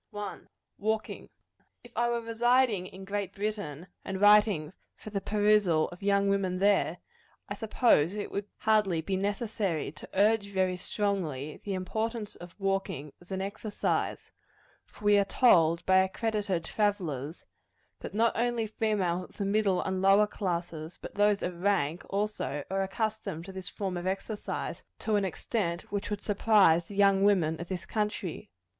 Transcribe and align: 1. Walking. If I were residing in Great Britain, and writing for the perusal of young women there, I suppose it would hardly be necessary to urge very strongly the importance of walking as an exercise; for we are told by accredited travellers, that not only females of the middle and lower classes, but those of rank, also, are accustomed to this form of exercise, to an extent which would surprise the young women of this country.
1. 0.09 0.49
Walking. 0.79 1.29
If 1.83 1.95
I 1.95 2.09
were 2.09 2.21
residing 2.21 2.87
in 2.87 3.05
Great 3.05 3.35
Britain, 3.35 3.85
and 4.03 4.19
writing 4.19 4.73
for 4.95 5.11
the 5.11 5.21
perusal 5.21 5.89
of 5.89 6.01
young 6.01 6.27
women 6.27 6.57
there, 6.57 6.97
I 7.47 7.53
suppose 7.53 8.15
it 8.15 8.31
would 8.31 8.47
hardly 8.61 9.01
be 9.01 9.15
necessary 9.15 9.91
to 9.91 10.09
urge 10.15 10.47
very 10.47 10.75
strongly 10.75 11.61
the 11.63 11.75
importance 11.75 12.35
of 12.35 12.55
walking 12.59 13.13
as 13.21 13.29
an 13.29 13.41
exercise; 13.43 14.31
for 14.85 15.05
we 15.05 15.19
are 15.19 15.23
told 15.23 15.85
by 15.85 15.97
accredited 15.97 16.63
travellers, 16.65 17.45
that 17.99 18.15
not 18.15 18.35
only 18.35 18.65
females 18.65 19.29
of 19.29 19.37
the 19.37 19.45
middle 19.45 19.83
and 19.83 20.01
lower 20.01 20.25
classes, 20.25 20.97
but 20.99 21.13
those 21.13 21.43
of 21.43 21.61
rank, 21.61 22.03
also, 22.09 22.63
are 22.71 22.81
accustomed 22.81 23.45
to 23.45 23.51
this 23.51 23.69
form 23.69 23.97
of 23.97 24.07
exercise, 24.07 24.81
to 24.97 25.15
an 25.15 25.23
extent 25.25 25.91
which 25.91 26.09
would 26.09 26.21
surprise 26.21 26.85
the 26.87 26.95
young 26.95 27.23
women 27.23 27.61
of 27.61 27.67
this 27.67 27.85
country. 27.85 28.49